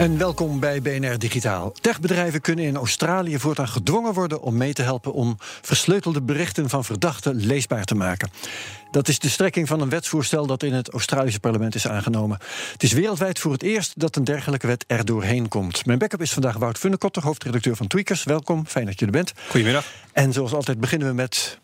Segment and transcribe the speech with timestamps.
[0.00, 1.72] En welkom bij BNR Digitaal.
[1.72, 6.84] Techbedrijven kunnen in Australië voortaan gedwongen worden om mee te helpen om versleutelde berichten van
[6.84, 8.30] verdachten leesbaar te maken.
[8.90, 12.38] Dat is de strekking van een wetsvoorstel dat in het Australische parlement is aangenomen.
[12.72, 15.86] Het is wereldwijd voor het eerst dat een dergelijke wet er doorheen komt.
[15.86, 18.24] Mijn backup is vandaag Wout Funnekotter, hoofdredacteur van Tweakers.
[18.24, 19.32] Welkom, fijn dat je er bent.
[19.48, 19.84] Goedemiddag.
[20.12, 21.58] En zoals altijd beginnen we met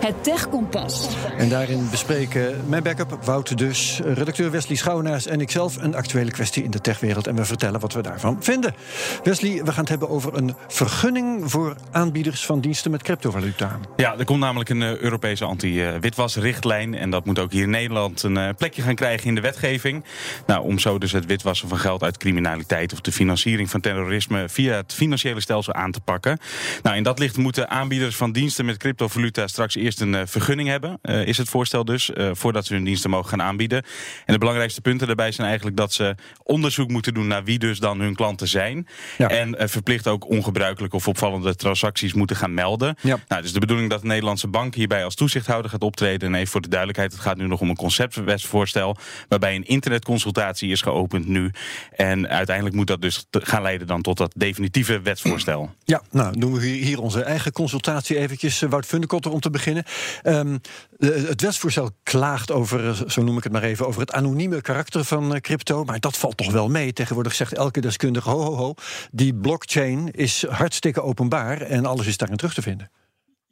[0.00, 1.08] Het Tech Kompas.
[1.36, 6.64] en daarin bespreken mijn backup, Wout dus, redacteur Wesley Schouwenaars en ikzelf een actuele kwestie
[6.64, 7.26] in de techwereld.
[7.26, 8.74] En we vertellen wat we daarvan vinden.
[9.22, 13.78] Wesley, we gaan het hebben over een vergunning voor aanbieders van diensten met cryptovaluta.
[13.96, 16.94] Ja, er komt namelijk een eh, Europese anti-witwasrichtlijn.
[16.94, 20.04] En dat moet ook hier in Nederland een eh, plekje gaan krijgen in de wetgeving.
[20.46, 24.48] Nou, om zo dus het witwassen van geld uit criminaliteit of de financiering van terrorisme
[24.48, 26.38] via het financiële stelsel aan te pakken.
[26.82, 30.68] Nou, in dat licht moeten aanbieders van diensten met cryptovaluta straks eerst een eh, vergunning
[30.68, 30.98] hebben.
[31.02, 33.82] eh, is het voorstel dus, eh, voordat ze hun diensten mogen gaan aanbieden.
[34.24, 37.78] En de belangrijkste punten daarbij zijn eigenlijk dat ze onderzoek moeten doen naar wie dus
[37.78, 38.86] dan hun klanten zijn.
[39.18, 39.28] Ja.
[39.28, 42.96] En verplicht ook ongebruikelijke of opvallende transacties moeten gaan melden.
[43.00, 43.18] Ja.
[43.28, 46.28] Nou, dus de bedoeling dat de Nederlandse bank hierbij als toezichthouder gaat optreden.
[46.28, 48.96] En even voor de duidelijkheid, het gaat nu nog om een conceptwetsvoorstel.
[49.28, 51.50] Waarbij een internetconsultatie is geopend nu.
[51.90, 55.74] En uiteindelijk moet dat dus gaan leiden dan tot dat definitieve wetsvoorstel.
[55.84, 58.60] Ja, nou doen we hier, onze eigen consultatie eventjes.
[58.60, 59.84] Wout Funnekotter om te beginnen.
[60.22, 60.58] Ehm,
[60.98, 65.04] het wetsvoorstel klaagt over, eh, zo noem ik het maar even, over het anonieme karakter
[65.04, 65.84] van eh, crypto.
[65.84, 66.92] Maar dat valt toch wel mee.
[66.92, 68.74] Tegenwoordig zegt elke deskundige, ho ho ho,
[69.10, 72.90] die blockchain is hartstikke openbaar en alles is daarin terug te vinden.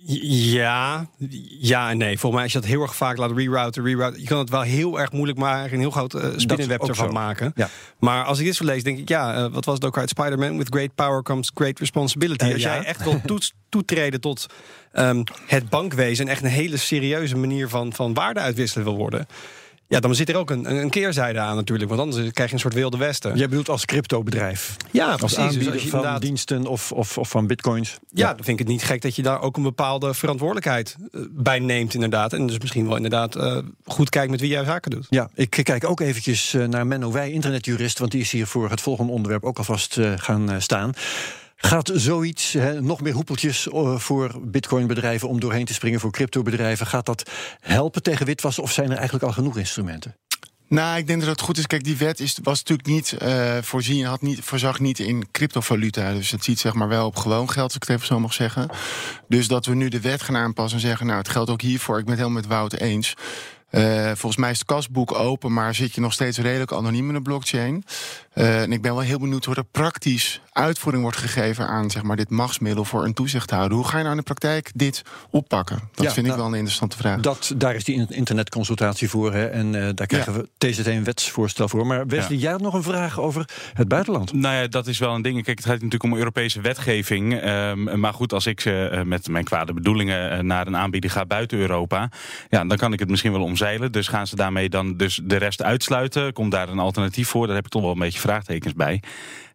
[0.05, 1.07] Ja,
[1.61, 2.19] ja en nee.
[2.19, 4.61] Volgens mij als je dat heel erg vaak laat rerouten, rerouten, je kan het wel
[4.61, 7.13] heel erg moeilijk maken, een heel groot eh, spinnenweb ervan zo.
[7.13, 7.53] maken.
[7.55, 7.69] Ja.
[7.99, 10.09] Maar als ik dit zo lees, denk ik, ja, eh, wat was het ook uit
[10.09, 10.59] Spider-Man?
[10.59, 12.45] With great power comes great responsibility.
[12.45, 12.75] Eh, als ja.
[12.75, 13.21] jij echt wil
[13.69, 14.47] toetreden tot
[14.93, 19.27] ehm, het bankwezen en echt een hele serieuze manier van, van waarde uitwisselen wil worden.
[19.89, 21.89] Ja, dan zit er ook een, een keerzijde aan natuurlijk.
[21.91, 23.37] Want anders krijg je een soort wilde westen.
[23.37, 24.77] Jij bedoelt als cryptobedrijf?
[24.91, 25.37] Ja, Als precies.
[25.37, 27.99] Dus aanbieder als van inderdaad- diensten of, of, of van bitcoins?
[28.13, 31.21] Ja, dan vind ik het niet gek dat je daar ook een bepaalde verantwoordelijkheid eh,
[31.31, 32.33] bij neemt, inderdaad.
[32.33, 35.07] En dus misschien wel inderdaad eh, goed kijkt met wie jij zaken doet.
[35.11, 38.71] Ja, ik kijk ook eventjes eh, naar Menno Wij, internetjurist, want die is hier voor
[38.71, 40.93] het volgende onderwerp ook alvast eh, gaan staan.
[41.61, 47.07] Gaat zoiets, nog meer hoepeltjes eh, voor bitcoinbedrijven om doorheen te springen voor cryptobedrijven, gaat
[47.07, 47.31] dat
[47.61, 50.17] helpen tegen witwassen of zijn er eigenlijk al genoeg instrumenten?
[50.69, 51.67] Nou, ik denk dat het goed is.
[51.67, 56.13] Kijk, die wet is, was natuurlijk niet eh, voorzien, had niet, voorzag niet in cryptovaluta.
[56.13, 58.33] Dus het ziet zeg maar wel op gewoon geld, als ik het even zo mag
[58.33, 58.69] zeggen.
[59.29, 61.99] Dus dat we nu de wet gaan aanpassen en zeggen, nou, het geldt ook hiervoor.
[61.99, 63.15] Ik ben het helemaal met Wout eens.
[63.71, 67.15] Eh, volgens mij is het kasboek open, maar zit je nog steeds redelijk anoniem in
[67.15, 67.85] de blockchain.
[68.39, 72.03] Eh, en ik ben wel heel benieuwd hoe er praktisch uitvoering wordt gegeven aan zeg
[72.03, 73.77] maar, dit machtsmiddel voor een toezichthouder.
[73.77, 75.79] Hoe ga je nou in de praktijk dit oppakken?
[75.95, 77.21] Dat Ja, vind ik nou, wel een interessante vraag.
[77.21, 81.05] Dat, daar is die in- internetconsultatie voor hè, en eh, daar krijgen we TZT een
[81.05, 81.87] wetsvoorstel voor.
[81.87, 82.43] Maar Wesley, Ja.
[82.43, 84.33] jij had nog een vraag over het buitenland.
[84.33, 85.35] Nou ja, dat is wel een ding.
[85.45, 87.41] Kijk, het gaat natuurlijk om Europese wetgeving.
[87.41, 91.59] Ehm, maar goed, als ik eh, met mijn kwade bedoelingen naar een aanbieder ga buiten
[91.59, 92.09] Europa,
[92.49, 93.93] ja, dan kan ik het misschien wel omzeilen.
[93.93, 96.33] Dus gaan ze daarmee dan dus de rest uitsluiten?
[96.33, 97.47] Komt daar een alternatief voor?
[97.47, 99.03] Daar heb ik toch wel een beetje vraagtekens bij.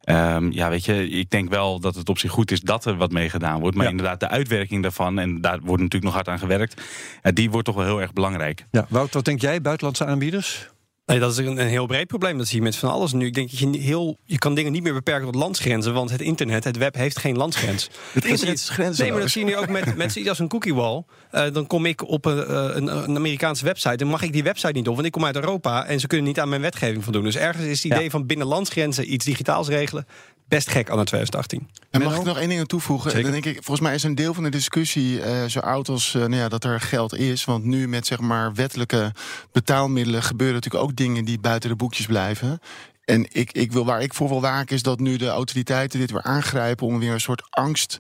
[0.03, 2.95] Ehm, ja, weet je, ik denk wel dat het op zich goed is dat er
[2.95, 3.75] wat mee gedaan wordt.
[3.75, 3.91] Maar Ja.
[3.91, 6.81] inderdaad, de uitwerking daarvan, en daar wordt natuurlijk nog hard aan gewerkt,
[7.21, 8.65] eh, die wordt toch wel heel erg belangrijk.
[8.71, 10.69] Ja, Wout, wat denk jij, buitenlandse aanbieders?
[11.05, 12.37] Nee, dat is een, een heel breed probleem.
[12.37, 13.25] Dat zie je met van alles nu.
[13.25, 15.93] Ik denk dat je, heel, je kan dingen niet meer beperken tot landsgrenzen.
[15.93, 17.89] Want het internet, het web, heeft geen landsgrens.
[18.13, 18.97] Het internet is grenzeloos.
[18.97, 21.03] Nee, maar dat zie je nu ook met, met zoiets als een cookie wall.
[21.31, 24.03] Eh, dan kom ik op een, eh, een, een Amerikaanse website.
[24.03, 25.85] En mag ik die website niet op, want ik kom uit Europa.
[25.85, 27.23] En ze kunnen niet aan mijn wetgeving voldoen.
[27.23, 28.09] Dus ergens is het idee Ja.
[28.09, 30.05] van binnen landsgrenzen iets digitaals regelen.
[30.53, 31.67] Best gek anno 2018.
[31.89, 33.11] En mag ik nog één ding aan toevoegen?
[33.11, 33.31] Zeker.
[33.31, 36.15] Dan denk ik, volgens mij is een deel van de discussie eh, zo oud als
[36.15, 37.45] eh, nou ja, dat er geld is.
[37.45, 39.11] Want nu met zeg maar wettelijke
[39.51, 42.59] betaalmiddelen gebeuren natuurlijk ook dingen die buiten de boekjes blijven.
[43.05, 46.11] En ik, ik wil, waar ik voor wil waken is dat nu de autoriteiten dit
[46.11, 47.97] weer aangrijpen om weer een soort angst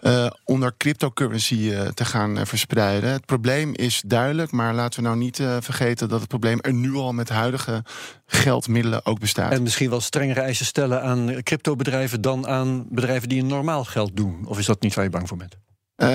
[0.00, 3.10] uh, onder cryptocurrency uh, te gaan uh, verspreiden.
[3.10, 6.94] Het probleem is duidelijk, maar laten we nou niet vergeten dat het probleem er nu
[6.94, 7.84] al met huidige
[8.26, 9.52] geldmiddelen ook bestaat.
[9.52, 14.46] En misschien wel strengere eisen stellen aan cryptobedrijven dan aan bedrijven die normaal geld doen.
[14.46, 15.56] Of is dat niet waar je bang voor bent?
[15.96, 16.08] Uh,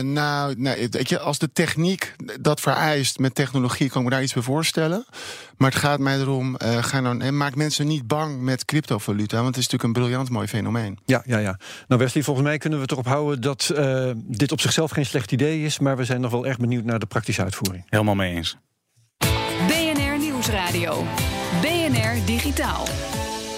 [0.00, 4.22] nou, nee, weet je, als de techniek dat vereist met technologie, kan ik me daar
[4.22, 5.04] iets bij voorstellen.
[5.56, 9.46] Maar het gaat mij erom, uh, ga nou, maak mensen niet bang met cryptovaluta, want
[9.46, 10.98] het is natuurlijk een briljant mooi fenomeen.
[11.04, 11.58] Ja, ja, ja.
[11.88, 15.32] Nou, Wesley, volgens mij kunnen we erop houden dat uh, dit op zichzelf geen slecht
[15.32, 17.84] idee is, maar we zijn nog wel erg benieuwd naar de praktische uitvoering.
[17.88, 18.56] Helemaal mee eens.
[19.66, 21.04] BNR Nieuwsradio.
[21.60, 23.11] BNR Digitaal.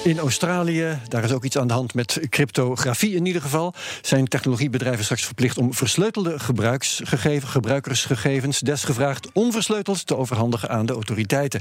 [0.04, 4.28] In Australië, daar is ook iets aan de hand met cryptografie in ieder geval, zijn
[4.28, 11.60] technologiebedrijven straks verplicht om versleutelde gebruiksgegevens, gebruikersgegevens desgevraagd onversleuteld te overhandigen aan de autoriteiten.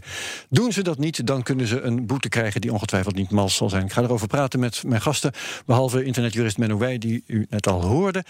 [0.50, 3.69] Doen ze dat niet, dan kunnen ze een boete krijgen die ongetwijfeld niet mals zal
[3.69, 3.86] zijn.
[3.86, 5.31] Ik ga erover praten met mijn gasten,
[5.66, 8.24] behalve internetjurist Menno Wij, die u net al hoorde.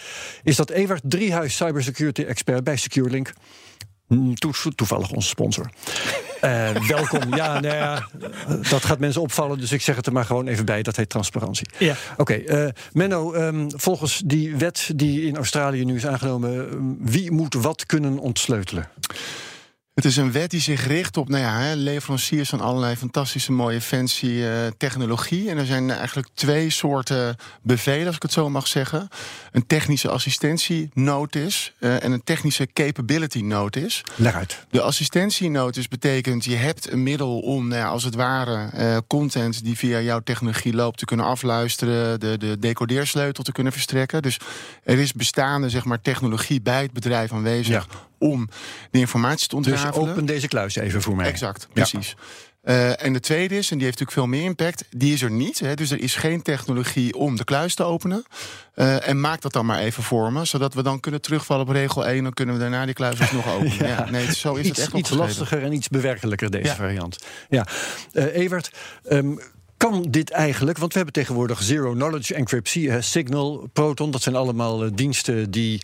[0.44, 3.34] Is dat Evert Driehuis, cybersecurity expert bij SecureLink.
[4.08, 4.34] Mm,
[4.76, 5.70] toevallig onze sponsor.
[6.42, 7.36] Uh, welkom.
[7.36, 8.10] Ja, nou ja,
[8.70, 10.82] dat gaat mensen opvallen, dus ik zeg het er maar gewoon even bij.
[10.82, 11.68] Dat heet transparantie.
[11.78, 11.96] Ja.
[12.18, 16.68] Oké, okay, uh, Menno, um, volgens die wet die in Australië nu is aangenomen,
[17.00, 18.90] wie moet wat kunnen ontsleutelen?
[19.94, 23.82] Het is een wet die zich richt op nou ja, leveranciers van allerlei fantastische mooie
[23.82, 25.50] fancy uh, technologie.
[25.50, 29.08] En er zijn eigenlijk twee soorten bevelen, als ik het zo mag zeggen.
[29.52, 34.04] Een technische assistentienotice uh, en een technische capability notice.
[34.16, 34.66] Leg uit.
[34.70, 39.64] De assistentienotice betekent je hebt een middel om nou ja, als het ware uh, content
[39.64, 44.22] die via jouw technologie loopt te kunnen afluisteren, de, de decodeersleutel te kunnen verstrekken.
[44.22, 44.40] Dus
[44.84, 47.88] er is bestaande zeg maar, technologie bij het bedrijf aanwezig.
[47.90, 48.50] Ja om
[48.92, 49.94] de informatie te ontrafelen.
[49.94, 51.28] Dus open deze kluis even voor mij.
[51.28, 52.16] Exact, precies.
[52.18, 52.24] Ja.
[52.64, 55.32] Uh, en de tweede is, en die heeft natuurlijk veel meer impact, die is er
[55.32, 55.60] niet.
[55.60, 58.26] Hè, dus er is geen technologie om de kluis te openen.
[58.76, 61.72] Uh, en maak dat dan maar even voor me, zodat we dan kunnen terugvallen op
[61.72, 62.24] regel 1.
[62.24, 63.78] Dan kunnen we daarna die kluis nog openen.
[63.78, 63.88] ja.
[63.88, 64.10] ja.
[64.10, 66.76] nee, zo is iets, het echt Iets lastiger en iets bewerkelijker, deze ja.
[66.76, 67.18] variant.
[67.50, 67.66] Ja.
[68.14, 68.72] Uh, Evert,
[69.10, 69.40] um,
[69.90, 70.78] kan dit eigenlijk?
[70.78, 74.12] Want we hebben tegenwoordig zero knowledge encryptie, Signal, Proton.
[74.12, 75.82] Dat zijn allemaal uh, diensten die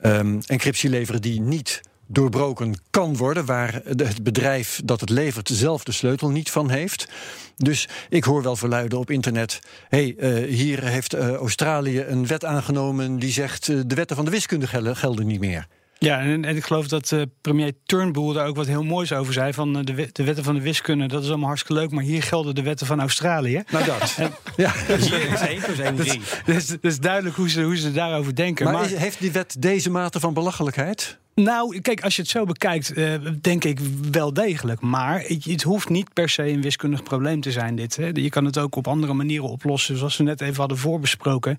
[0.00, 5.84] um, encryptie leveren die niet doorbroken kan worden, waar het bedrijf dat het levert zelf
[5.84, 7.08] de sleutel niet van heeft.
[7.56, 9.60] Dus ik hoor wel verluiden op internet.
[9.88, 14.30] hey, uh, hier heeft uh, Australië een wet aangenomen die zegt de wetten van de
[14.30, 15.66] wiskunde gelden niet meer.
[16.04, 19.32] Ja, en, en, ik geloof dat uh, premier Turnbull daar ook wat heel moois over
[19.32, 19.52] zei.
[19.52, 21.90] Van uh, de, wet, de, wetten van de wiskunde, dat is allemaal hartstikke leuk.
[21.90, 23.62] Maar hier gelden de wetten van Australië.
[23.70, 24.14] Nou, dat.
[24.18, 24.32] En,
[24.64, 24.72] ja.
[24.86, 26.20] Hier is 1 plus 1 3.
[26.46, 28.64] Dat is, dat is duidelijk hoe ze, hoe ze daarover denken.
[28.64, 31.18] Maar, maar is, heeft die wet deze mate van belachelijkheid?
[31.42, 34.80] Nou, kijk, als je het zo bekijkt, uh, denk ik wel degelijk.
[34.80, 37.96] Maar het, het, hoeft niet per se een wiskundig probleem te zijn, dit.
[37.96, 38.10] Hè.
[38.12, 39.96] Je kan het ook op andere manieren oplossen.
[39.96, 41.56] Zoals we net even hadden voorbesproken.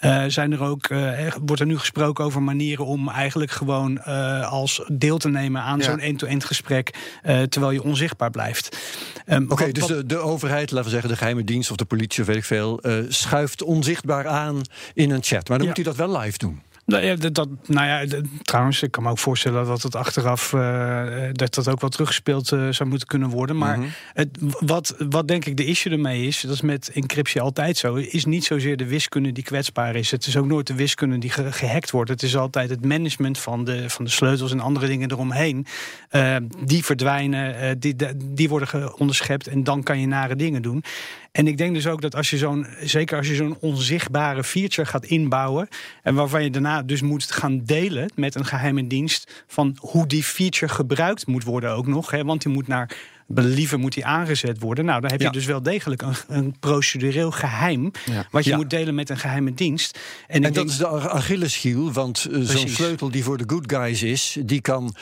[0.00, 4.04] Uh, zijn er ook, uh, wordt er nu gesproken over manieren om eigenlijk gewoon
[4.44, 5.84] als deel te nemen aan ja.
[5.84, 6.94] zo'n end-to-end gesprek.
[7.22, 8.78] terwijl je onzichtbaar blijft.
[9.26, 11.84] Um, Oké, okay, dus de, de, overheid, laten we zeggen de geheime dienst of de
[11.84, 14.60] politie of weet ik veel, schuift onzichtbaar aan
[14.94, 15.48] in een chat.
[15.48, 15.74] Maar dan ja.
[15.76, 16.62] moet hij dat wel live doen.
[16.86, 21.28] Nou ja, dat, nou ja, trouwens, ik kan me ook voorstellen dat het achteraf uh,
[21.32, 23.56] dat dat ook wel teruggespeeld uh, zou moeten kunnen worden.
[23.56, 23.92] Maar mm -hmm.
[24.12, 27.94] het, wat, wat denk ik de issue ermee is, dat is met encryptie altijd zo,
[27.94, 30.10] is niet zozeer de wiskunde die kwetsbaar is.
[30.10, 32.10] Het is ook nooit de wiskunde die ge gehackt wordt.
[32.10, 35.66] Het is altijd het management van de, van de sleutels en andere dingen eromheen.
[36.10, 40.84] Uh, die verdwijnen, die, die worden onderschept en dan kan je nare dingen doen.
[41.34, 44.88] En ik denk dus ook dat als je zo'n, zeker als je zo'n onzichtbare feature
[44.88, 45.68] gaat inbouwen.
[46.02, 49.44] En waarvan je daarna dus moet gaan delen met een geheime dienst.
[49.46, 52.10] van hoe die feature gebruikt moet worden ook nog.
[52.10, 54.84] Hè, want die moet naar believen moet die aangezet worden.
[54.84, 55.32] Nou, dan heb je Ja.
[55.32, 57.90] dus wel degelijk een, een procedureel geheim.
[58.10, 58.26] Ja.
[58.30, 58.56] wat je Ja.
[58.56, 59.98] moet delen met een geheime dienst.
[60.28, 63.72] En, dat denk, is de Ach- Achilleshiel, want eh, zo'n sleutel die voor de good
[63.72, 64.94] guys is, die kan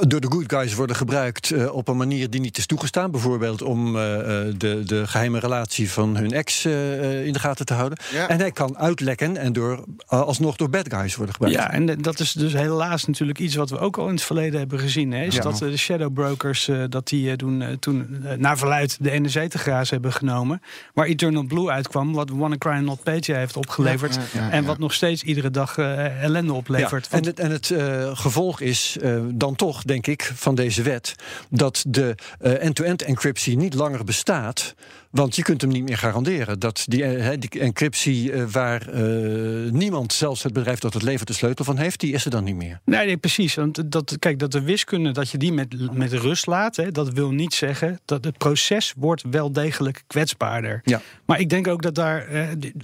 [0.00, 3.10] door de good guys worden gebruikt eh, op een manier die niet is toegestaan.
[3.10, 7.38] Bijvoorbeeld om eh, eh, de, de geheime relatie van hun ex eh, eh, in de
[7.38, 7.98] gaten te houden.
[8.12, 8.28] Ja.
[8.28, 11.58] En hij kan uitlekken en door, eh, alsnog door bad guys worden gebruikt.
[11.58, 14.22] Ja, en eh, dat is dus helaas natuurlijk iets wat we ook al in het
[14.22, 15.12] verleden hebben gezien.
[15.12, 15.42] Hè, is Ja.
[15.42, 18.96] dat eh, de shadow brokers eh, dat die eh, doen, eh, toen eh, naar verluid
[19.00, 20.62] de NRC te grazen hebben genomen.
[20.94, 24.14] Waar Eternal Blue uitkwam, wat Wannacry Not Page heeft opgeleverd.
[24.14, 27.08] Ja, ja, ja, en wat nog steeds iedere dag eh, ellende oplevert.
[27.10, 27.74] Ja, en het, en het
[28.18, 31.14] gevolg is dan toch, denk ik, van deze wet...
[31.50, 34.74] dat de end-to-end encryptie niet langer bestaat...
[35.10, 36.58] Want je kunt hem niet meer garanderen.
[36.58, 41.28] Dat die, eh, die encryptie eh, waar uh, niemand, zelfs het bedrijf dat het levert,
[41.28, 42.80] de sleutel van heeft, die is er dan niet meer.
[42.84, 43.54] Nee, nee precies.
[43.54, 47.12] Want dat, kijk, dat de wiskunde, dat je die met, met rust laat, hè, dat
[47.12, 50.80] wil niet zeggen dat het proces wordt wel degelijk kwetsbaarder.
[50.84, 51.00] Ja.
[51.24, 52.26] Maar ik denk ook dat daar,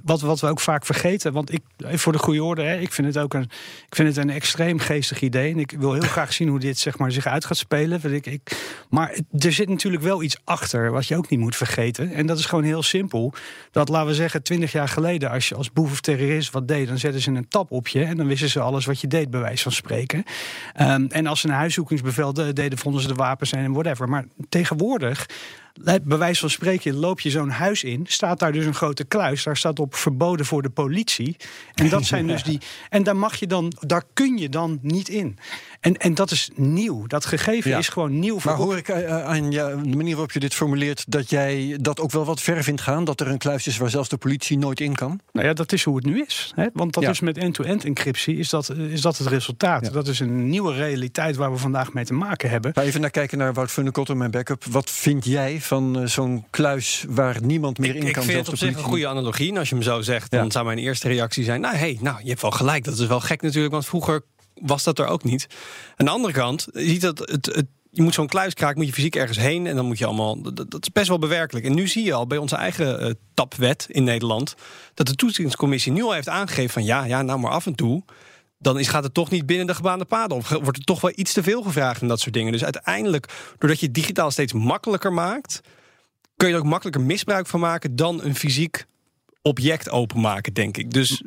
[0.05, 3.07] wat, wat we ook vaak vergeten, want ik, voor de goede orde, hè, ik vind
[3.07, 3.49] het ook een,
[3.89, 5.53] ik vind het een extreem geestig idee.
[5.53, 8.15] En ik wil heel graag zien hoe dit zeg maar, zich uit gaat spelen.
[8.15, 8.57] Ik, ik,
[8.91, 12.16] maar er zit natuurlijk wel iets achter, wat je ook niet moet vergeten.
[12.17, 13.33] En dat is gewoon heel simpel.
[13.71, 16.89] Dat laten we zeggen, twintig jaar geleden, als je als boef of terrorist wat deed,
[16.89, 19.31] dan zetten ze een tap op je en dan wisten ze alles wat je deed,
[19.31, 20.25] bij wijze van spreken.
[20.81, 24.09] Um, en als ze een huiszoekingsbevel deden, vonden ze de wapens en whatever.
[24.09, 25.27] Maar tegenwoordig
[25.83, 29.43] bij wijze van spreken loop je zo'n huis in, staat daar dus een grote kluis,
[29.43, 31.37] daar staat op verboden voor de politie.
[31.75, 32.61] En dat zijn dus die.
[32.91, 35.39] En daar mag je dan, daar kun je dan niet in.
[35.81, 37.07] En, en dat is nieuw.
[37.07, 38.39] Dat gegeven is gewoon nieuw.
[38.39, 41.79] Voor maar hoor ik uh, aan ja, de manier waarop je dit formuleert, dat jij
[41.81, 43.05] dat ook wel wat ver vindt gaan?
[43.05, 45.21] Dat er een kluis is waar zelfs de politie nooit in kan?
[45.33, 46.53] Nou ja, dat is hoe het nu is.
[46.55, 46.67] Hè?
[46.73, 49.93] Want dat is met end-to-end encryptie, is dat, is dat het resultaat.
[49.93, 52.71] Dat is een nieuwe realiteit waar we vandaag mee te maken hebben.
[52.75, 54.65] Maar even naar kijken naar Wout Funnekotter, mijn backup.
[54.65, 58.09] Wat vind jij van uh, zo'n kluis waar niemand meer in kan?
[58.09, 59.51] Ik vind het op zich een goede analogie.
[59.51, 61.61] En als je hem zo zegt, dan zou mijn eerste reactie zijn...
[61.61, 62.85] nou, hey, nou, je hebt wel gelijk.
[62.85, 64.23] Dat is wel gek natuurlijk, want vroeger
[64.55, 65.47] was dat er ook niet.
[65.97, 68.87] Aan de andere kant, je ziet dat het, het je moet zo'n kluis kraken, moet
[68.87, 70.43] je fysiek ergens heen en dan moet je allemaal.
[70.43, 71.67] Dat, dat is best wel bewerkelijk.
[71.67, 74.55] En nu zie je al bij onze eigen uh, tapwet in Nederland
[74.95, 78.03] dat de toetsingscommissie nu al heeft aangegeven van ja, ja, nou maar af en toe.
[78.59, 80.37] Dan is, gaat het toch niet binnen de gebaande paden.
[80.37, 82.53] Of wordt er toch wel iets te veel gevraagd en dat soort dingen.
[82.53, 85.61] Dus uiteindelijk, doordat je digitaal steeds makkelijker maakt,
[86.37, 88.87] kun je er ook makkelijker misbruik van maken dan een fysiek
[89.43, 90.91] object openmaken, denk ik.
[90.91, 91.23] Dus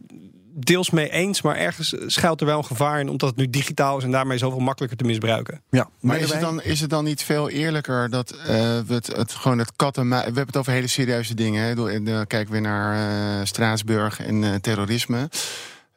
[0.66, 3.98] deels mee eens, maar ergens schuilt er wel een gevaar in, omdat het nu digitaal
[3.98, 5.62] is en daarmee zoveel makkelijker te misbruiken.
[5.70, 9.08] Ja, maar is het, dan, is het dan niet veel eerlijker dat uh, we het,
[9.08, 11.64] het, gewoon het kat en We hebben het over hele serieuze dingen.
[11.64, 11.76] Hè?
[11.76, 12.96] Dan kijken we naar
[13.40, 15.30] uh, Straatsburg en uh, terrorisme.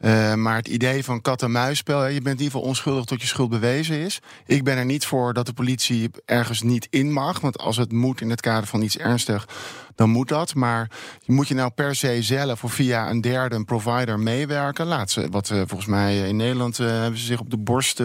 [0.03, 3.51] Uh, maar het idee van kat-en-muisspel, je bent in ieder geval onschuldig tot je schuld
[3.51, 4.21] bewezen is.
[4.47, 7.41] Ik ben er niet voor dat de politie ergens niet in mag.
[7.41, 9.45] Want als het moet in het kader van iets ernstigs,
[9.95, 10.55] dan moet dat.
[10.55, 10.91] Maar
[11.27, 14.87] moet je nou per se zelf of via een derde, een provider meewerken?
[14.87, 18.03] Laat ze, wat uh, volgens mij in Nederland uh, hebben ze zich op de borst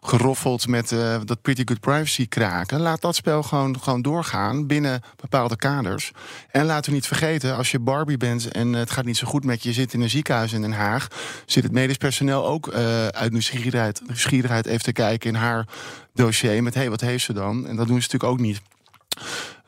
[0.00, 0.88] geroffeld met
[1.24, 2.80] dat pretty good privacy kraken.
[2.80, 6.12] Laat dat spel gewoon, gewoon doorgaan binnen bepaalde kaders.
[6.50, 9.44] En laten we niet vergeten, als je Barbie bent en het gaat niet zo goed
[9.44, 11.08] met je, je zit in een ziekenhuis in Den Haag,
[11.46, 12.70] zit het medisch personeel ook
[13.10, 15.66] uit nieuwsgierigheid, nieuwsgierigheid even te kijken in haar
[16.14, 17.66] dossier met hé, hey, wat heeft ze dan?
[17.66, 18.60] En dat doen ze natuurlijk ook niet.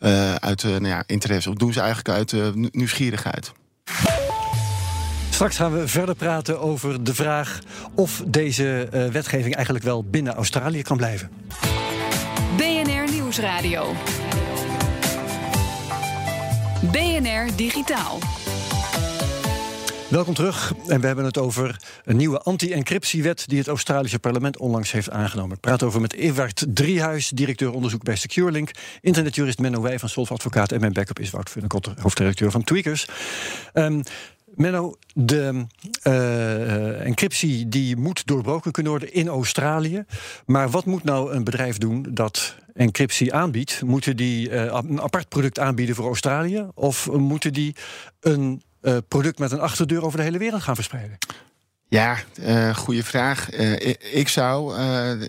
[0.01, 1.51] Uh, uit uh, nou ja, interesse.
[1.51, 3.53] Of doen ze eigenlijk uit uh, nieuwsgierigheid.
[5.31, 7.59] Straks gaan we verder praten over de vraag
[7.95, 11.31] of deze wetgeving eigenlijk wel binnen Australië kan blijven.
[12.57, 13.93] BNR Nieuwsradio.
[16.81, 18.19] BNR Digitaal.
[20.15, 20.75] Welkom terug.
[20.89, 25.55] En we hebben het over een nieuwe anti-encryptiewet die het Australische parlement onlangs heeft aangenomen.
[25.55, 30.33] Ik praat over met Ewart Driehuis, directeur onderzoek bij SecureLink, internetjurist Menno Wij van Solf
[30.33, 33.07] Advocaat en mijn backup is Wout Funnekotter, hoofdredacteur van Tweakers.
[33.73, 34.03] Um,
[34.55, 35.67] Menno, de
[36.03, 40.05] uh, encryptie die moet doorbroken kunnen worden in Australië.
[40.47, 43.83] Maar wat moet nou een bedrijf doen dat encryptie aanbiedt?
[43.83, 46.67] Moeten die uh, een apart product aanbieden voor Australië?
[46.75, 47.75] Of moeten die
[48.21, 51.19] een uh, product met een achterdeur over de hele wereld gaan verspreiden?
[51.89, 53.59] Ja, uh, goede vraag.
[53.59, 54.79] Uh, ik, ik, zou,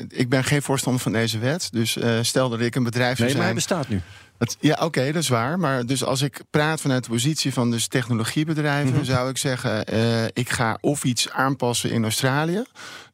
[0.10, 1.70] ik ben geen voorstander van deze wet.
[1.72, 3.38] Dus stel dat ik een bedrijf nee, zou zijn.
[3.38, 4.02] maar hij bestaat nu.
[4.38, 5.60] Het, ja, oké, okay, dat is waar.
[5.60, 9.06] Maar dus als ik praat vanuit de positie van dus technologiebedrijven, mm -hmm.
[9.06, 12.64] zou ik zeggen: uh, ik ga of iets aanpassen in Australië.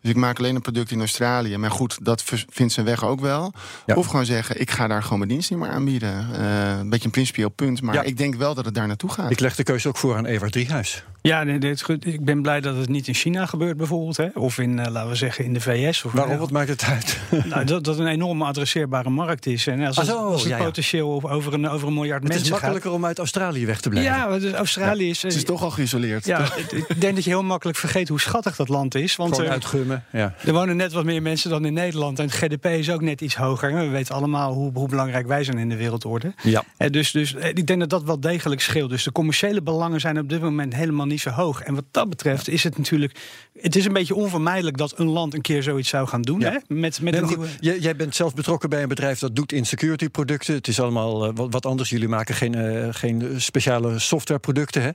[0.02, 1.58] Dus ik maak alleen een product in Australië.
[1.58, 3.54] Maar goed, dat vindt zijn weg ook wel.
[3.86, 3.96] Ja.
[3.96, 6.28] Of gewoon zeggen: ik ga daar gewoon mijn dienst niet meer aanbieden.
[6.40, 7.82] Uh, een beetje een principieel punt.
[7.82, 8.02] Maar ja.
[8.02, 9.32] ik denk wel dat het daar naartoe gaat.
[9.32, 11.04] Ik leg de keuze ook voor aan Evert Driehuis.
[11.22, 12.06] Ja, nee, dit is goed.
[12.06, 14.18] ik ben blij dat het niet in China gebeurt, bijvoorbeeld.
[14.18, 14.28] Hè?
[14.34, 16.04] Of in, uh, laten we zeggen, in de VS.
[16.04, 16.38] Of Waarom?
[16.38, 17.20] Wat maakt het uit?
[17.50, 19.68] nou, dat, dat een enorme adresseerbare markt is.
[19.68, 22.38] En als, ah, zo, als het ja, potentieel over een, over een miljard het mensen
[22.38, 23.00] Het is makkelijker gaat.
[23.00, 24.14] om uit Australië weg te blijven.
[24.14, 25.22] Ja, dus Australië is...
[25.22, 26.26] Het is toch al geïsoleerd.
[26.26, 26.56] Ja,
[26.88, 29.16] ik denk dat je heel makkelijk vergeet hoe schattig dat land is.
[29.16, 30.34] Want Gewoon ja.
[30.46, 32.20] Er wonen net wat meer mensen dan in Nederland.
[32.20, 33.74] En het GDP is ook net iets hoger.
[33.74, 36.34] We weten allemaal hoe, hoe belangrijk wij zijn in de wereldorde.
[36.44, 36.64] Ja.
[36.90, 38.90] Dus, dus ik denk dat dat wel degelijk scheelt.
[38.90, 41.62] Dus de commerciële belangen zijn op dit moment helemaal niet zo hoog.
[41.62, 43.20] En wat dat betreft is het natuurlijk.
[43.62, 46.40] Het is een beetje onvermijdelijk dat een land een keer zoiets zou gaan doen.
[46.40, 46.52] Ja.
[46.52, 46.58] Hè?
[46.68, 47.48] Met, met Nee, een nieuwe.
[47.60, 50.56] jij, jij bent zelf betrokken bij een bedrijf dat doet in security producten.
[50.56, 51.90] Het is allemaal eh, wat, wat anders.
[51.90, 54.82] Jullie maken geen, eh, geen speciale softwareproducten.
[54.82, 54.90] Hè?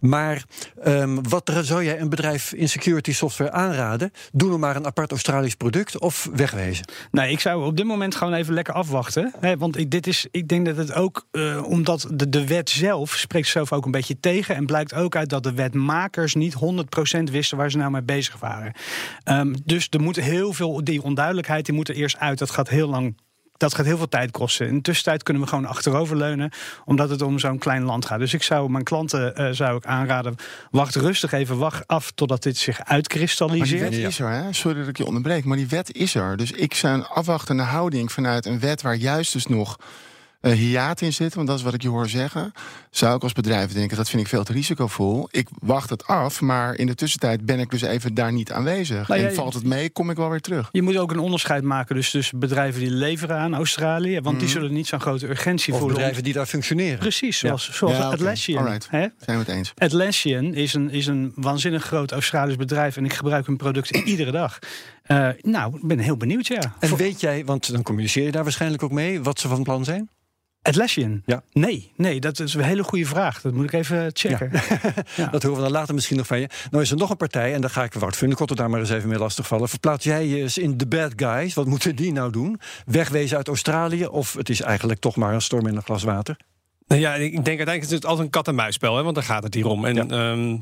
[0.00, 0.44] Maar
[0.82, 4.12] ehm, wat zou jij een bedrijf in security software aanraden?
[4.42, 6.84] Doe nou maar een apart Australisch product of wegwezen.
[7.10, 9.32] Nee, ik zou op dit moment gewoon even lekker afwachten.
[9.40, 12.70] Hè, want ik, dit is, ik denk dat het ook, eh, omdat de, de wet
[12.70, 14.54] zelf spreekt zelf ook een beetje tegen.
[14.54, 18.38] En blijkt ook uit dat de wetmakers niet 100% wisten waar ze nou mee bezig
[18.38, 18.72] waren.
[19.24, 22.38] Ehm, dus er moet heel veel, die onduidelijkheid die moet er eerst uit.
[22.38, 23.16] Dat gaat heel lang.
[23.62, 24.66] Dat gaat heel veel tijd kosten.
[24.66, 26.50] In de tussentijd kunnen we gewoon achteroverleunen,
[26.84, 28.18] omdat het om zo'n klein land gaat.
[28.18, 30.36] Dus ik zou mijn klanten eh, zou ik aanraden:
[30.70, 33.80] wacht rustig even, wacht af totdat dit zich Maar die uitkristalliseert.
[33.90, 34.52] wet is er, hè?
[34.52, 36.36] sorry dat ik je onderbreek, maar die wet is er.
[36.36, 39.76] Dus ik zou een afwachtende houding vanuit een wet waar juist dus nog
[40.42, 42.52] eh hiaat in zit, want dat is wat ik je hoor zeggen,
[42.90, 45.28] zou ik als bedrijf denken, dat vind ik veel te risicovol.
[45.30, 49.08] Ik wacht het af, maar in de tussentijd ben ik dus even daar niet aanwezig.
[49.08, 50.68] Nou ja, en valt het mee, kom ik wel weer terug.
[50.72, 54.20] Je moet ook een onderscheid maken dus tussen bedrijven die leveren aan Australië.
[54.20, 54.56] Want die Mhm.
[54.58, 55.96] zullen niet zo'n grote urgentie Of voelen.
[55.96, 56.98] bedrijven die daar functioneren.
[56.98, 57.46] Precies, Ja.
[57.46, 58.02] zoals, zoals Ja.
[58.10, 58.64] Atlassian.
[58.64, 58.86] Alright.
[58.90, 58.98] hè?
[59.18, 59.72] Zijn we het eens?
[59.76, 62.96] Atlassian is een, is een waanzinnig groot Australisch bedrijf.
[62.96, 64.58] En ik gebruik hun producten iedere dag.
[65.02, 66.74] Eh, nou, ik ben heel benieuwd, ja.
[66.80, 69.84] En weet jij, want dan communiceer je daar waarschijnlijk ook mee, wat ze van plan
[69.84, 70.08] zijn?
[70.62, 71.22] Atlassian?
[71.26, 71.42] Ja.
[71.52, 73.40] Nee, nee, dat is een hele goede vraag.
[73.40, 74.50] Dat moet ik even checken.
[75.16, 75.26] Ja.
[75.26, 76.48] Dat horen we dan later misschien nog van je.
[76.70, 78.90] Nou is er nog een partij, en daar ga ik Wout Funnekotter daar maar eens
[78.90, 79.68] even mee lastigvallen.
[79.68, 81.54] Verplaats jij je eens in de bad guys?
[81.54, 82.60] Wat moeten die nou doen?
[82.86, 84.06] Wegwezen uit Australië?
[84.06, 86.36] Of het is eigenlijk toch maar een storm in een glas water?
[86.86, 89.54] Nou ja, ik denk uiteindelijk is het altijd een kat-en-muisspel, hè, want daar gaat het
[89.54, 89.84] hier om.
[89.84, 90.56] En ehm,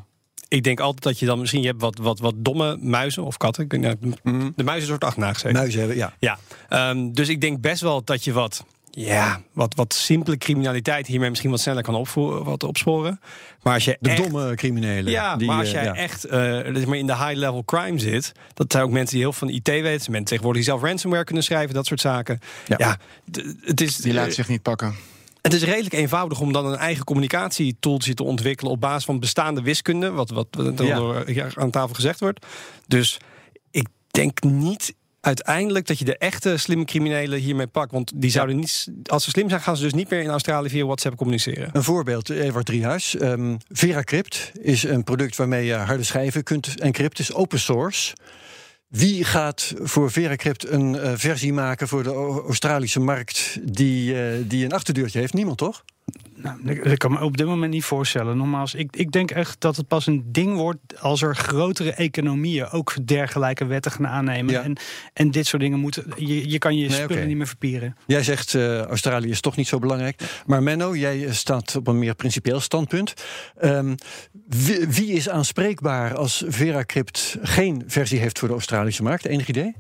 [0.49, 3.37] ik denk altijd dat je dan misschien je hebt wat, wat, wat domme muizen of
[3.37, 3.65] katten.
[3.65, 5.53] Ik niet, De, de muizen soort achterna gezeten.
[5.53, 6.13] Muizen hebben, ja.
[6.19, 6.39] Ja,
[6.69, 11.29] ehm, dus ik denk best wel dat je wat, ja, wat, wat simpele criminaliteit hiermee
[11.29, 13.21] misschien wat sneller kan opvoeren, wat opsporen.
[13.63, 15.13] Maar als je De echt, domme criminelen.
[15.13, 15.95] ja, die, maar als eh, jij ja.
[15.95, 16.41] echt eh,
[16.75, 19.57] zeg maar in de high-level crime zit, dat zijn ook mensen die heel veel van
[19.57, 20.11] IT weten.
[20.11, 22.39] Mensen tegenwoordig die zelf ransomware kunnen schrijven, dat soort zaken.
[22.67, 22.99] Ja,
[23.65, 24.95] het is Die laat zich niet pakken.
[25.43, 29.63] het is redelijk eenvoudig om dan een eigen communicatietooltje te ontwikkelen op basis van bestaande
[29.63, 30.97] wiskunde, wat, wat, wat Ja.
[30.97, 31.25] door
[31.57, 32.47] aan tafel gezegd wordt.
[32.87, 33.19] Dus
[33.71, 37.93] ik denk niet uiteindelijk dat je de echte slimme criminelen hiermee pakt.
[37.93, 40.69] Want die zouden niet, als ze slim zijn, gaan ze dus niet meer in Australië
[40.69, 41.71] via WhatsApp communiceren.
[41.73, 43.17] Een voorbeeld, Evert Driehuis.
[43.17, 47.25] Ehm VeraCrypt is een product waarmee je harde schijven kunt encrypten.
[47.25, 48.15] is open source.
[48.91, 52.13] Wie gaat voor VeraCrypt een eh, versie maken voor de
[52.47, 55.33] Australische markt die, eh, die een achterdeurtje heeft?
[55.33, 55.85] Niemand, toch?
[56.35, 58.37] Nou, ik, kan me op dit moment niet voorstellen.
[58.37, 62.71] Nogmaals, ik, ik denk echt dat het pas een ding wordt als er grotere economieën
[62.71, 64.53] ook dergelijke wetten gaan aannemen.
[64.53, 64.63] Ja.
[64.63, 64.77] En,
[65.13, 66.05] en dit soort dingen moeten.
[66.17, 67.97] Je, je kan je Nee, spullen niet meer verpieren.
[68.07, 70.43] Jij zegt eh, Australië is toch niet zo belangrijk.
[70.47, 73.15] Maar Menno, jij staat op een meer principieel standpunt.
[73.59, 73.95] Ehm,
[74.49, 79.27] wie, wie is aanspreekbaar als VeraCrypt geen versie heeft voor de Australische markt?
[79.27, 79.75] Enig idee?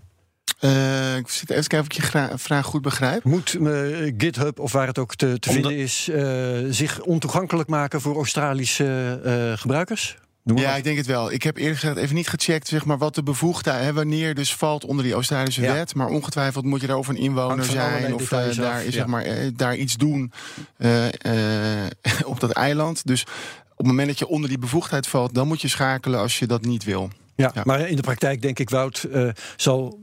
[0.58, 3.24] Eh, ik zit even kijken of ik je vraag goed begrijp.
[3.24, 8.16] Moet eh, GitHub of waar het ook te, vinden is, eh, zich ontoegankelijk maken voor
[8.16, 10.16] Australische eh, gebruikers?
[10.44, 10.76] Ja, wat.
[10.76, 11.32] ik denk het wel.
[11.32, 14.54] Ik heb eerlijk gezegd even niet gecheckt zeg maar, wat de bevoegdheid hè, wanneer dus
[14.54, 15.72] valt onder die Australische Ja.
[15.72, 15.94] wet.
[15.94, 18.90] Maar ongetwijfeld moet je daar of een inwoner zijn of af, daar, ja.
[18.90, 20.32] zeg maar, eh, daar iets doen
[20.76, 21.06] eh,
[21.84, 21.90] eh,
[22.24, 23.06] op dat eiland.
[23.06, 23.22] Dus
[23.70, 26.46] op het moment dat je onder die bevoegdheid valt, dan moet je schakelen als je
[26.46, 27.10] dat niet wil.
[27.36, 27.62] Ja, Ja.
[27.64, 29.98] maar in de praktijk denk ik, Wout, eh, zal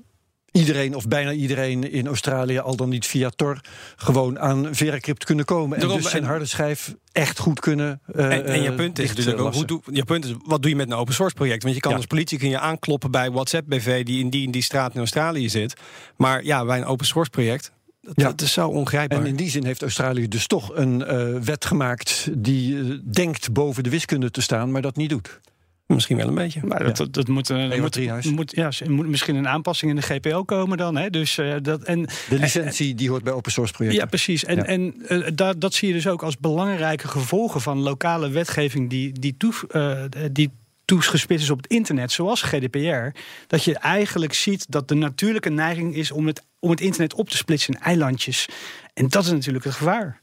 [0.51, 3.61] iedereen of bijna iedereen in Australië al dan niet via Tor
[3.95, 8.01] gewoon aan VeraCrypt kunnen komen en dus zijn harde schijf echt goed kunnen.
[8.15, 10.71] eh, En, en je punt is natuurlijk ook, hoe doe, je punt is, wat doe
[10.71, 11.63] je met een open source project?
[11.63, 11.97] Want je kan Ja.
[11.97, 14.99] als politie kun je aankloppen bij WhatsApp BV die in die in die straat in
[14.99, 15.73] Australië zit.
[16.17, 18.23] Maar ja, bij een open source project, dat, Ja.
[18.23, 19.19] dat is zo ongrijpbaar.
[19.19, 23.51] En in die zin heeft Australië dus toch een eh, wet gemaakt die eh, denkt
[23.53, 25.39] boven de wiskunde te staan, maar dat niet doet.
[25.87, 26.59] Misschien wel een beetje.
[26.63, 27.81] Maar dat, dat, dat moet, eh,
[28.31, 30.95] moet, ja, er moet misschien een aanpassing in de GPO komen dan.
[30.97, 31.09] Hè?
[31.09, 34.01] Dus, eh, dat, en, De licentie die hoort bij open source projecten.
[34.01, 34.45] Ja, precies.
[34.45, 34.63] En, Ja.
[34.63, 39.19] en eh, daar, dat zie je dus ook als belangrijke gevolgen van lokale wetgeving die,
[39.19, 40.51] die, toe, eh, die
[40.85, 43.19] toegespitst is op het internet, zoals GDPR.
[43.47, 47.29] Dat je eigenlijk ziet dat de natuurlijke neiging is om het, om het internet op
[47.29, 48.45] te splitsen in eilandjes.
[48.93, 50.19] En dat is natuurlijk het gevaar.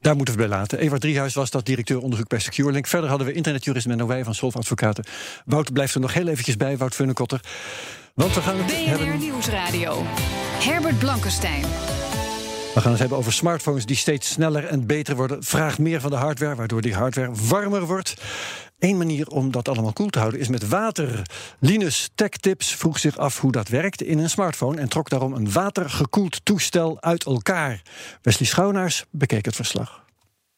[0.00, 0.78] Daar moeten we bij laten.
[0.78, 2.86] Evert Driehuis was dat directeur onderzoek bij SecureLink.
[2.86, 5.04] Verder hadden we internetjurist Menno Wij van Solf Advocaten.
[5.44, 7.40] Wout blijft er nog heel eventjes bij, Wout Funnekotter.
[8.14, 9.18] Want we gaan het BNR hebben...
[9.18, 10.02] Nieuwsradio.
[10.58, 11.64] Herbert Blankenstein.
[12.74, 15.42] We gaan het hebben over smartphones die steeds sneller en beter worden.
[15.44, 18.14] Vraagt meer van de hardware, waardoor die hardware warmer wordt.
[18.78, 21.22] Eén manier om dat allemaal koel te houden is met water.
[21.58, 24.80] Linus Tech Tips vroeg zich af hoe dat werkt in een smartphone...
[24.80, 27.82] en trok daarom een watergekoeld toestel uit elkaar.
[28.22, 30.06] Wesley Schouwnaars bekeek het verslag.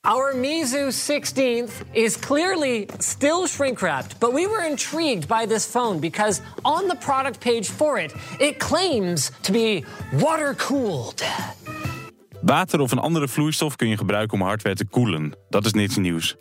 [0.02, 5.98] Our Mizu 16th is clearly still shrink wrapped, but we were intrigued by this phone
[5.98, 11.22] because on the product page for it, it claims to be water cooled.
[12.42, 15.36] Water of een andere vloeistof kun je gebruiken om hardware te koelen.
[15.48, 16.36] Dat is niets nieuws.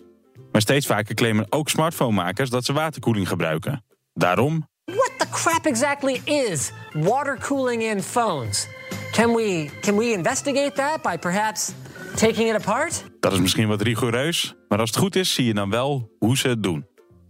[0.51, 3.85] Maar steeds vaker claimen ook smartphonemakers dat ze waterkoeling gebruiken.
[4.13, 4.67] Daarom.
[4.85, 8.67] What the crap exactly is water cooling in phones?
[9.11, 11.71] Can we, can we investigate that by perhaps
[12.15, 13.03] taking it apart?
[13.19, 16.37] Dat is misschien wat rigoureus, maar als het goed is, zie je dan wel hoe
[16.37, 16.87] ze het doen.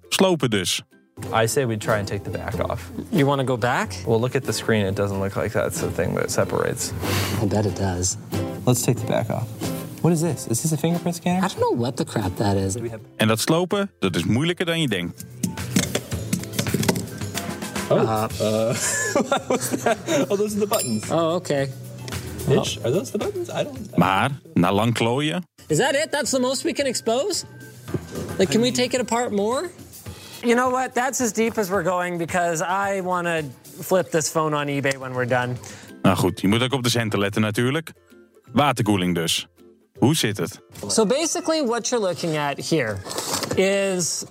[0.10, 0.82] Slopen dus.
[1.44, 2.92] I say we try and take the back off.
[3.10, 3.94] You want to go back?
[4.06, 4.86] Well, look at the screen.
[4.86, 6.92] It doesn't look like that's the thing that separates.
[7.42, 8.18] I bet it does.
[8.70, 9.48] Let's take the back off.
[10.04, 10.46] What is this?
[10.48, 11.44] Is this a fingerprint scanner?
[11.44, 12.76] I don't know what the crap that is.
[13.16, 15.26] En dat slopen, dat is moeilijker dan je denkt.
[17.90, 18.28] Oh, uh,
[20.30, 21.10] oh, those are the buttons.
[21.12, 21.70] Oh, okay.
[22.48, 23.50] Bitch, are those the buttons?
[23.50, 23.98] I don't.
[23.98, 26.12] Maar, na lang klooien, Is that it?
[26.12, 27.46] That's the most we can expose?
[28.38, 29.72] Like, can we take it apart more?
[30.44, 30.94] You know what?
[30.94, 33.44] That's as deep as we're going because I want to
[33.84, 35.58] flip this phone on eBay when we're done.
[36.02, 37.92] nou goed, je moet ook op de centen letten natuurlijk.
[38.54, 39.48] Waterkoeling dus.
[40.00, 40.62] Hoe zit het?
[40.88, 42.98] So basically, what you're looking at here
[43.56, 44.26] is.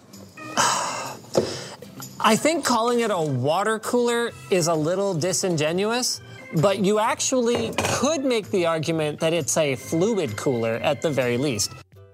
[2.32, 6.20] I think calling it a water cooler is a little disingenuous,
[6.52, 11.36] but you actually could make the argument that it's a fluid cooler at the very
[11.36, 11.70] least.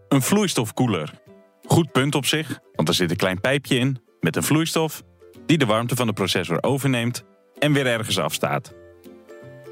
[0.08, 1.12] Een vloeistofkoeler.
[1.66, 5.02] Goed punt op zich, want er zit een klein pijpje in met een vloeistof
[5.46, 7.24] die de warmte van de processor overneemt
[7.58, 8.72] en weer ergens afstaat.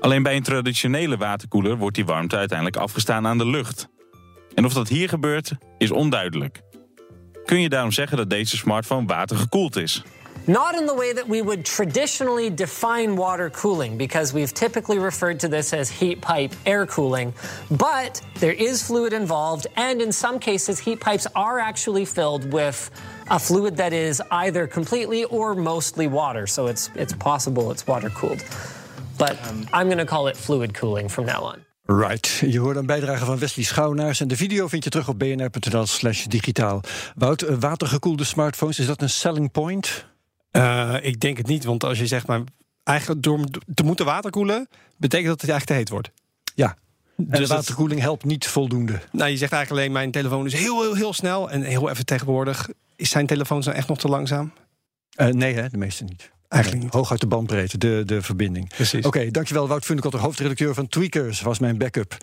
[0.03, 3.89] Alleen bij een traditionele waterkoeler wordt die warmte uiteindelijk afgestaan aan de lucht.
[4.55, 6.61] En of dat hier gebeurt, is onduidelijk.
[7.45, 10.03] Kun je daarom zeggen dat deze smartphone watergekoeld is?
[10.45, 15.39] Not in the way that we would traditionally define water cooling, because we've typically referred
[15.39, 17.35] to this as heat pipe air cooling.
[17.69, 22.91] But there is fluid involved, and in some cases, heat pipes are actually filled with
[23.27, 26.47] a fluid that is either completely or mostly water.
[26.47, 28.45] So it's, it's possible it's water cooled.
[29.23, 29.37] But
[29.73, 31.57] I'm going to call it fluid cooling from now on.
[31.85, 32.43] Right.
[32.47, 34.21] Je hoort een bijdrage van Wesley Schouwnaars.
[34.21, 36.81] En de video vind je terug op bnr.nl slash digitaal.
[37.15, 40.07] Wout, eh, watergekoelde smartphones, is dat een selling point?
[40.53, 42.41] Uh, ik denk het niet, want als je zegt, maar
[42.83, 43.41] eigenlijk door
[43.75, 46.11] te moeten waterkoelen, betekent dat het eigenlijk te heet wordt.
[46.55, 46.77] Ja.
[47.17, 49.01] En dus de waterkoeling helpt niet voldoende.
[49.13, 51.51] Nou, je zegt eigenlijk alleen, mijn telefoon is heel, heel, heel snel.
[51.51, 54.53] En heel even tegenwoordig, is zijn telefoon nou echt nog te langzaam?
[55.17, 56.32] Uh, nee, hè, de meeste niet.
[56.53, 56.93] Eigenlijk niet.
[56.93, 58.69] Hooguit de bandbreedte, de, de verbinding.
[58.69, 59.05] Precies.
[59.07, 62.17] Oké, dankjewel Wout Funnekotter, hoofdredacteur van Tweakers, was mijn backup.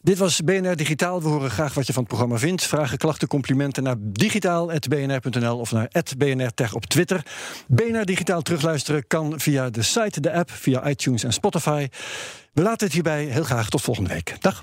[0.00, 1.22] Dit was BNR Digitaal.
[1.22, 2.64] We horen graag wat je van het programma vindt.
[2.64, 7.26] Vragen, klachten, complimenten naar digitaal.bnr.nl of naar @bnrtech op Twitter.
[7.68, 11.88] BNR Digitaal terugluisteren kan via de site, de app, via iTunes en Spotify.
[12.52, 13.24] We laten het hierbij.
[13.24, 14.36] Heel graag tot volgende week.
[14.40, 14.62] Dag.